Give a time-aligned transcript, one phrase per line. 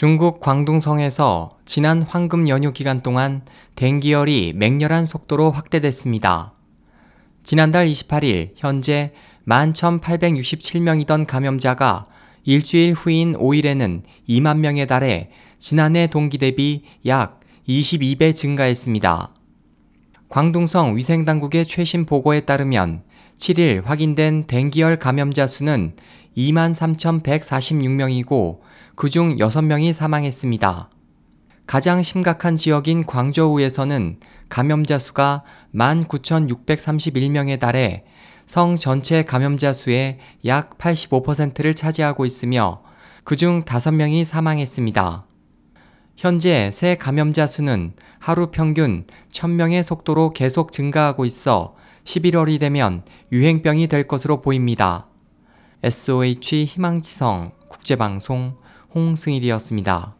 [0.00, 3.42] 중국 광둥성에서 지난 황금 연휴 기간 동안
[3.74, 6.54] 댕기열이 맹렬한 속도로 확대됐습니다.
[7.42, 9.12] 지난달 28일 현재
[9.46, 12.04] 11,867명이던 감염자가
[12.44, 15.28] 일주일 후인 5일에는 2만 명에 달해
[15.58, 19.34] 지난해 동기 대비 약 22배 증가했습니다.
[20.30, 23.02] 광둥성 위생당국의 최신 보고에 따르면
[23.36, 25.96] 7일 확인된 댕기열 감염자 수는
[26.36, 28.60] 23,146명이고
[28.94, 30.88] 그중 6명이 사망했습니다.
[31.66, 35.42] 가장 심각한 지역인 광저우에서는 감염자 수가
[35.74, 38.04] 19,631명에 달해
[38.46, 42.82] 성 전체 감염자 수의 약 85%를 차지하고 있으며
[43.24, 45.26] 그중 5명이 사망했습니다.
[46.20, 51.74] 현재 새 감염자 수는 하루 평균 1000명의 속도로 계속 증가하고 있어
[52.04, 55.06] 11월이 되면 유행병이 될 것으로 보입니다.
[55.82, 58.58] SOH 희망지성 국제방송
[58.94, 60.19] 홍승일이었습니다.